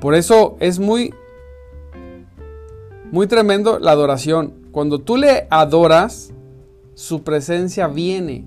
Por 0.00 0.14
eso 0.14 0.56
es 0.60 0.78
muy 0.78 1.14
muy 3.10 3.26
tremendo 3.26 3.78
la 3.78 3.92
adoración. 3.92 4.52
Cuando 4.70 4.98
tú 4.98 5.16
le 5.16 5.46
adoras, 5.50 6.32
su 6.94 7.22
presencia 7.22 7.88
viene. 7.88 8.44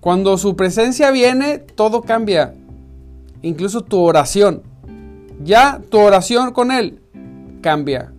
Cuando 0.00 0.38
su 0.38 0.56
presencia 0.56 1.10
viene, 1.10 1.58
todo 1.58 2.02
cambia. 2.02 2.54
Incluso 3.42 3.82
tu 3.82 4.00
oración. 4.00 4.62
Ya 5.42 5.82
tu 5.90 5.98
oración 5.98 6.52
con 6.52 6.70
Él 6.70 7.00
cambia. 7.60 8.13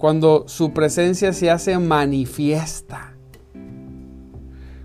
Cuando 0.00 0.48
su 0.48 0.72
presencia 0.72 1.34
se 1.34 1.50
hace 1.50 1.78
manifiesta. 1.78 3.12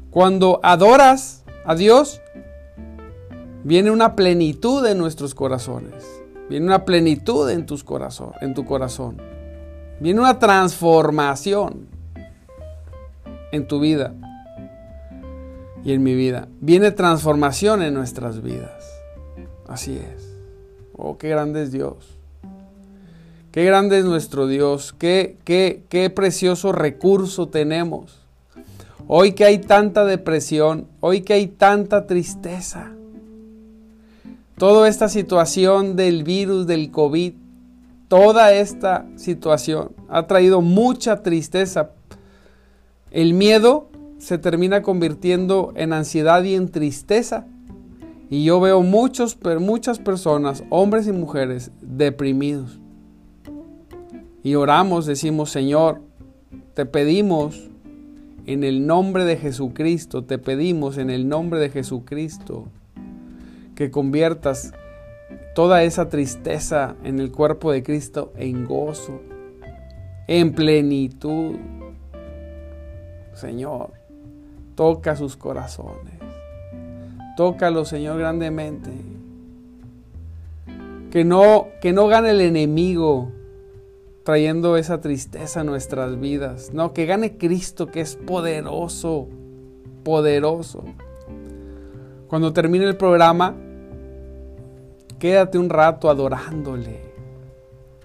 Cuando 0.09 0.59
adoras 0.61 1.45
a 1.63 1.73
Dios, 1.73 2.19
viene 3.63 3.91
una 3.91 4.17
plenitud 4.17 4.85
en 4.85 4.97
nuestros 4.97 5.33
corazones. 5.33 6.03
Viene 6.49 6.65
una 6.65 6.83
plenitud 6.83 7.49
en, 7.49 7.65
en 8.41 8.53
tu 8.53 8.65
corazón. 8.65 9.21
Viene 10.01 10.19
una 10.19 10.37
transformación 10.37 11.87
en 13.53 13.67
tu 13.67 13.79
vida 13.79 14.13
y 15.85 15.93
en 15.93 16.03
mi 16.03 16.13
vida. 16.13 16.49
Viene 16.59 16.91
transformación 16.91 17.81
en 17.83 17.93
nuestras 17.93 18.41
vidas. 18.41 18.83
Así 19.65 19.97
es. 19.97 20.35
Oh, 20.91 21.17
qué 21.17 21.29
grande 21.29 21.63
es 21.63 21.71
Dios. 21.71 22.19
Qué 23.55 23.63
grande 23.63 23.99
es 23.99 24.03
nuestro 24.03 24.47
Dios. 24.47 24.93
Qué, 24.99 25.37
qué, 25.45 25.85
qué 25.87 26.09
precioso 26.09 26.73
recurso 26.73 27.47
tenemos. 27.47 28.19
Hoy 29.07 29.31
que 29.31 29.45
hay 29.45 29.59
tanta 29.59 30.03
depresión, 30.03 30.87
hoy 30.99 31.21
que 31.21 31.35
hay 31.35 31.47
tanta 31.47 32.05
tristeza, 32.05 32.91
toda 34.57 34.89
esta 34.89 35.07
situación 35.07 35.95
del 35.95 36.25
virus, 36.25 36.67
del 36.67 36.91
COVID, 36.91 37.31
toda 38.09 38.51
esta 38.51 39.05
situación 39.15 39.93
ha 40.09 40.27
traído 40.27 40.59
mucha 40.59 41.23
tristeza. 41.23 41.91
El 43.09 43.35
miedo 43.35 43.87
se 44.17 44.37
termina 44.37 44.81
convirtiendo 44.81 45.71
en 45.77 45.93
ansiedad 45.93 46.43
y 46.43 46.55
en 46.55 46.67
tristeza. 46.67 47.47
Y 48.29 48.43
yo 48.43 48.59
veo 48.59 48.81
muchos, 48.81 49.37
muchas 49.61 49.99
personas, 49.99 50.65
hombres 50.69 51.07
y 51.07 51.13
mujeres, 51.13 51.71
deprimidos. 51.79 52.81
Y 54.45 54.53
oramos, 54.53 55.07
decimos, 55.07 55.49
Señor, 55.49 56.01
te 56.75 56.85
pedimos 56.85 57.67
en 58.45 58.63
el 58.63 58.85
nombre 58.85 59.25
de 59.25 59.37
Jesucristo, 59.37 60.23
te 60.23 60.37
pedimos 60.37 60.99
en 60.99 61.09
el 61.09 61.27
nombre 61.27 61.59
de 61.59 61.71
Jesucristo 61.71 62.67
que 63.73 63.89
conviertas 63.89 64.71
toda 65.55 65.81
esa 65.81 66.09
tristeza 66.09 66.95
en 67.03 67.19
el 67.19 67.31
cuerpo 67.31 67.71
de 67.71 67.81
Cristo 67.81 68.33
en 68.35 68.65
gozo, 68.65 69.19
en 70.27 70.53
plenitud. 70.53 71.55
Señor, 73.33 73.93
toca 74.75 75.15
sus 75.15 75.35
corazones. 75.35 76.19
Tócalo, 77.35 77.83
Señor, 77.83 78.19
grandemente. 78.19 78.91
Que 81.09 81.23
no, 81.23 81.65
que 81.81 81.93
no 81.93 82.05
gane 82.05 82.29
el 82.29 82.41
enemigo 82.41 83.31
trayendo 84.25 84.75
esa 84.75 84.99
tristeza 85.01 85.61
a 85.61 85.63
nuestras 85.63 86.19
vidas. 86.19 86.71
No, 86.73 86.93
que 86.93 87.05
gane 87.05 87.37
Cristo, 87.37 87.85
que 87.85 88.01
es 88.01 88.15
poderoso, 88.15 89.27
poderoso. 90.03 90.83
Cuando 92.27 92.51
termine 92.51 92.85
el 92.85 92.97
programa, 92.97 93.55
quédate 95.19 95.59
un 95.59 95.69
rato 95.69 96.09
adorándole. 96.09 97.01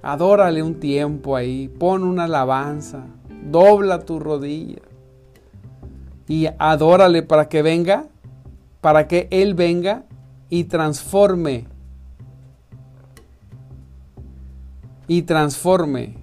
Adórale 0.03 0.63
un 0.63 0.79
tiempo 0.79 1.37
ahí, 1.37 1.69
pon 1.69 2.05
una 2.05 2.25
alabanza, 2.25 3.07
dobla 3.51 4.01
tu 4.01 4.19
rodilla 4.19 4.83
y 6.29 6.49
adórale 6.59 7.23
para 7.23 7.49
que 7.49 7.63
venga, 7.63 8.05
para 8.83 9.09
que 9.09 9.27
Él 9.31 9.55
venga 9.55 10.05
y 10.51 10.65
transforme 10.65 11.67
y 15.11 15.23
transforme 15.23 16.15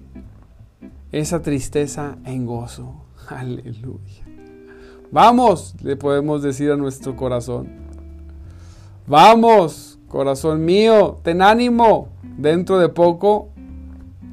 esa 1.12 1.42
tristeza 1.42 2.16
en 2.24 2.46
gozo. 2.46 3.04
Aleluya. 3.28 4.24
Vamos, 5.10 5.74
le 5.82 5.94
podemos 5.96 6.42
decir 6.42 6.70
a 6.70 6.76
nuestro 6.76 7.14
corazón. 7.14 7.68
Vamos, 9.06 9.98
corazón 10.08 10.64
mío, 10.64 11.18
ten 11.22 11.42
ánimo. 11.42 12.08
Dentro 12.38 12.78
de 12.78 12.88
poco 12.88 13.50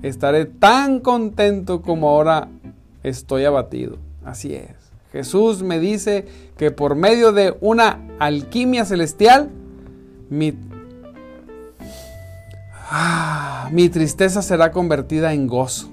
estaré 0.04 0.46
tan 0.46 1.02
contento 1.02 1.82
como 1.82 2.08
ahora 2.08 2.48
estoy 3.04 3.44
abatido. 3.44 3.98
Así 4.24 4.56
es. 4.56 4.72
Jesús 5.12 5.64
me 5.64 5.82
dice 5.82 6.28
que 6.56 6.72
por 6.72 6.96
medio 6.96 7.34
de 7.34 7.58
una 7.60 8.00
alquimia 8.20 8.86
celestial, 8.86 9.50
mi 10.30 10.54
Ah, 12.88 13.70
mi 13.72 13.90
tristeza 13.90 14.42
será 14.42 14.72
convertida 14.72 15.34
en 15.34 15.48
gozo. 15.48 15.90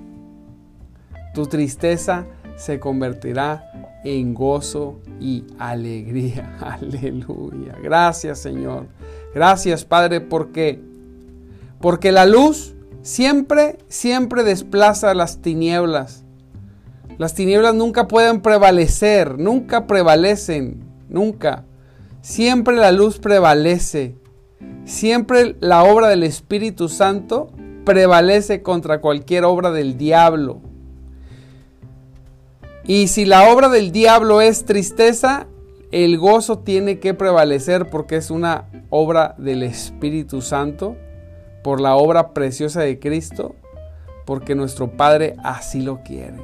Tu 1.34 1.46
tristeza 1.46 2.26
se 2.56 2.78
convertirá 2.78 3.64
en 4.04 4.34
gozo 4.34 5.00
y 5.18 5.44
alegría. 5.58 6.56
Aleluya. 6.60 7.76
Gracias 7.82 8.40
Señor. 8.40 8.88
Gracias 9.34 9.84
Padre 9.84 10.20
porque 10.20 10.80
porque 11.80 12.12
la 12.12 12.26
luz 12.26 12.74
siempre 13.00 13.78
siempre 13.88 14.44
desplaza 14.44 15.14
las 15.14 15.40
tinieblas. 15.40 16.24
Las 17.16 17.34
tinieblas 17.34 17.74
nunca 17.74 18.06
pueden 18.06 18.42
prevalecer, 18.42 19.38
nunca 19.38 19.86
prevalecen, 19.86 20.84
nunca. 21.08 21.64
Siempre 22.20 22.76
la 22.76 22.92
luz 22.92 23.18
prevalece. 23.18 24.16
Siempre 24.84 25.56
la 25.60 25.84
obra 25.84 26.08
del 26.08 26.22
Espíritu 26.22 26.88
Santo 26.88 27.50
prevalece 27.84 28.62
contra 28.62 29.00
cualquier 29.00 29.44
obra 29.44 29.70
del 29.70 29.96
diablo. 29.96 30.60
Y 32.84 33.08
si 33.08 33.24
la 33.24 33.52
obra 33.52 33.68
del 33.68 33.92
diablo 33.92 34.40
es 34.40 34.64
tristeza, 34.64 35.46
el 35.92 36.18
gozo 36.18 36.58
tiene 36.58 36.98
que 36.98 37.14
prevalecer 37.14 37.90
porque 37.90 38.16
es 38.16 38.30
una 38.30 38.68
obra 38.90 39.34
del 39.38 39.62
Espíritu 39.62 40.40
Santo, 40.40 40.96
por 41.62 41.80
la 41.80 41.94
obra 41.94 42.34
preciosa 42.34 42.80
de 42.80 42.98
Cristo, 42.98 43.54
porque 44.26 44.54
nuestro 44.54 44.96
Padre 44.96 45.36
así 45.44 45.80
lo 45.80 46.02
quiere. 46.02 46.38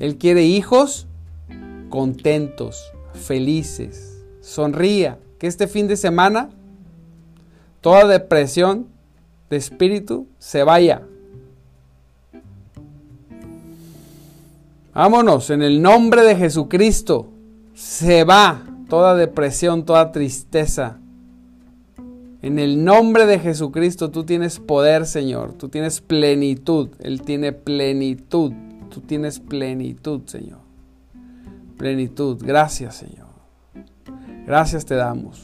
Él 0.00 0.16
quiere 0.16 0.44
hijos 0.44 1.06
contentos, 1.90 2.92
felices. 3.12 4.24
Sonría 4.40 5.18
que 5.38 5.46
este 5.46 5.68
fin 5.68 5.86
de 5.88 5.96
semana 5.96 6.50
toda 7.84 8.06
depresión 8.06 8.86
de 9.50 9.58
espíritu 9.58 10.26
se 10.38 10.64
vaya. 10.64 11.02
Vámonos, 14.94 15.50
en 15.50 15.60
el 15.60 15.82
nombre 15.82 16.22
de 16.22 16.34
Jesucristo 16.34 17.28
se 17.74 18.24
va 18.24 18.62
toda 18.88 19.14
depresión, 19.14 19.84
toda 19.84 20.12
tristeza. 20.12 20.98
En 22.40 22.58
el 22.58 22.82
nombre 22.82 23.26
de 23.26 23.38
Jesucristo 23.38 24.10
tú 24.10 24.24
tienes 24.24 24.60
poder, 24.60 25.04
Señor. 25.04 25.52
Tú 25.52 25.68
tienes 25.68 26.00
plenitud. 26.00 26.88
Él 27.00 27.20
tiene 27.20 27.52
plenitud. 27.52 28.54
Tú 28.88 29.02
tienes 29.02 29.40
plenitud, 29.40 30.22
Señor. 30.24 30.60
Plenitud. 31.76 32.38
Gracias, 32.42 32.96
Señor. 32.96 33.28
Gracias 34.46 34.86
te 34.86 34.94
damos. 34.94 35.42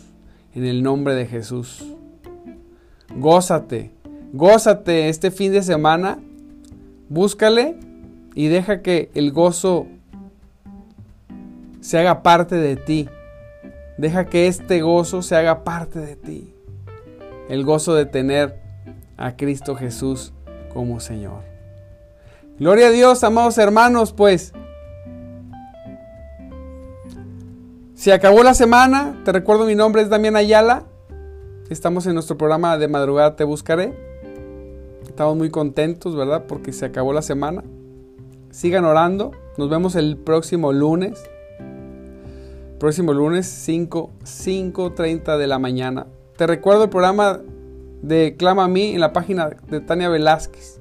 En 0.55 0.65
el 0.65 0.83
nombre 0.83 1.15
de 1.15 1.27
Jesús. 1.27 1.85
Gózate, 3.17 3.91
gózate 4.33 5.09
este 5.09 5.31
fin 5.31 5.53
de 5.53 5.63
semana, 5.63 6.19
búscale 7.09 7.77
y 8.35 8.49
deja 8.49 8.83
que 8.83 9.11
el 9.15 9.33
gozo 9.33 9.87
se 11.81 11.99
haga 11.99 12.23
parte 12.23 12.55
de 12.57 12.77
ti. 12.77 13.09
Deja 13.99 14.27
que 14.27 14.47
este 14.47 14.81
gozo 14.81 15.23
se 15.23 15.37
haga 15.37 15.65
parte 15.65 15.99
de 15.99 16.17
ti. 16.17 16.55
El 17.49 17.65
gozo 17.65 17.95
de 17.95 18.07
tener 18.07 18.61
a 19.17 19.37
Cristo 19.37 19.75
Jesús 19.75 20.33
como 20.73 21.01
Señor. 21.01 21.43
Gloria 22.59 22.87
a 22.87 22.91
Dios, 22.91 23.25
amados 23.25 23.59
hermanos, 23.59 24.13
pues. 24.13 24.53
Se 27.95 28.13
acabó 28.13 28.43
la 28.43 28.55
semana, 28.55 29.21
te 29.25 29.33
recuerdo 29.33 29.67
mi 29.67 29.75
nombre 29.75 30.01
es 30.01 30.09
Damián 30.09 30.37
Ayala. 30.37 30.85
Estamos 31.71 32.05
en 32.07 32.15
nuestro 32.15 32.37
programa 32.37 32.77
de 32.79 32.89
madrugada 32.89 33.37
Te 33.37 33.45
Buscaré. 33.45 33.95
Estamos 35.07 35.37
muy 35.37 35.51
contentos, 35.51 36.17
¿verdad? 36.17 36.47
Porque 36.49 36.73
se 36.73 36.85
acabó 36.85 37.13
la 37.13 37.23
semana. 37.23 37.63
Sigan 38.51 38.85
orando. 38.85 39.31
Nos 39.57 39.71
vemos 39.71 39.95
el 39.95 40.17
próximo 40.17 40.73
lunes. 40.73 41.23
Próximo 42.81 43.13
lunes 43.13 43.47
5, 43.47 44.11
5.30 44.25 45.39
de 45.39 45.47
la 45.47 45.61
mañana. 45.61 46.09
Te 46.37 46.49
recuerdo 46.49 46.83
el 46.83 46.91
programa 46.91 47.41
de 48.03 48.35
Clama 48.37 48.65
a 48.65 48.69
mí 48.69 48.95
en 48.95 49.01
la 49.01 49.13
página 49.13 49.51
de 49.69 49.79
Tania 49.79 50.09
Velázquez. 50.09 50.81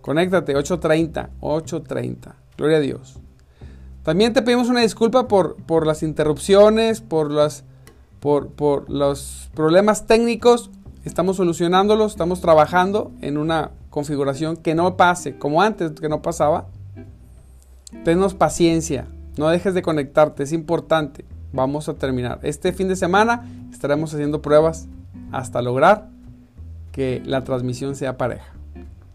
Conéctate, 0.00 0.56
8.30, 0.56 1.28
8.30. 1.40 2.34
Gloria 2.56 2.78
a 2.78 2.80
Dios. 2.80 3.20
También 4.02 4.32
te 4.32 4.42
pedimos 4.42 4.68
una 4.68 4.80
disculpa 4.80 5.28
por, 5.28 5.54
por 5.58 5.86
las 5.86 6.02
interrupciones, 6.02 7.00
por 7.00 7.30
las 7.30 7.64
por, 8.22 8.88
los 8.88 9.50
problemas 9.52 10.06
técnicos, 10.06 10.70
estamos 11.04 11.38
solucionándolos, 11.38 12.12
estamos 12.12 12.40
trabajando 12.40 13.10
en 13.20 13.36
una 13.36 13.72
configuración 13.90 14.56
que 14.56 14.76
no 14.76 14.96
pase, 14.96 15.36
como 15.36 15.60
antes 15.60 15.90
que 15.90 16.08
no 16.08 16.22
pasaba. 16.22 16.68
Tenos 18.04 18.34
paciencia, 18.34 19.08
no 19.36 19.48
dejes 19.48 19.74
de 19.74 19.82
conectarte, 19.82 20.44
es 20.44 20.52
importante. 20.52 21.24
Vamos 21.52 21.88
a 21.88 21.94
terminar. 21.94 22.38
Este 22.44 22.72
fin 22.72 22.86
de 22.86 22.94
semana 22.94 23.44
estaremos 23.72 24.14
haciendo 24.14 24.40
pruebas 24.40 24.86
hasta 25.32 25.60
lograr 25.60 26.08
que 26.92 27.22
la 27.26 27.42
transmisión 27.42 27.96
sea 27.96 28.16
pareja. 28.16 28.54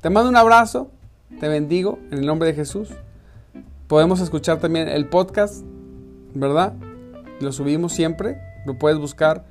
Te 0.01 0.09
mando 0.09 0.29
un 0.29 0.35
abrazo, 0.35 0.91
te 1.39 1.47
bendigo 1.47 1.97
en 2.11 2.19
el 2.19 2.25
nombre 2.25 2.49
de 2.49 2.55
Jesús. 2.55 2.89
Podemos 3.87 4.19
escuchar 4.19 4.59
también 4.59 4.89
el 4.89 5.07
podcast, 5.07 5.63
¿verdad? 6.33 6.73
Lo 7.39 7.53
subimos 7.53 7.93
siempre 7.93 8.37
lo 8.67 8.77
puedes 8.77 8.99
buscar 8.99 9.45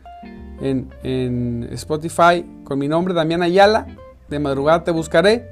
en, 0.60 1.68
Spotify 1.72 2.44
con 2.64 2.78
mi 2.78 2.86
nombre, 2.86 3.14
Damián 3.14 3.42
Ayala. 3.42 3.86
De 4.28 4.38
madrugada 4.38 4.84
te 4.84 4.90
buscaré 4.90 5.48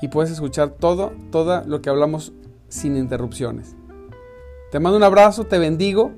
y 0.00 0.08
puedes 0.08 0.30
escuchar 0.30 0.70
todo, 0.70 1.12
todo 1.30 1.64
lo 1.66 1.82
que 1.82 1.90
hablamos 1.90 2.32
sin 2.68 2.96
interrupciones. 2.96 3.74
Te 4.70 4.80
mando 4.80 4.96
un 4.96 5.02
abrazo, 5.02 5.44
te 5.44 5.58
bendigo 5.58 6.12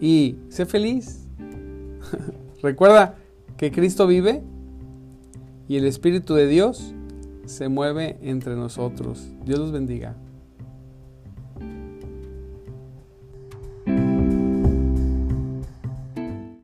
y 0.00 0.38
sé 0.48 0.64
feliz. 0.64 1.26
Recuerda 2.62 3.16
que 3.56 3.72
Cristo 3.72 4.06
vive 4.06 4.42
y 5.68 5.76
el 5.76 5.86
Espíritu 5.86 6.34
de 6.34 6.46
Dios 6.46 6.94
se 7.46 7.68
mueve 7.68 8.18
entre 8.22 8.54
nosotros. 8.54 9.28
Dios 9.44 9.58
los 9.58 9.72
bendiga. 9.72 10.14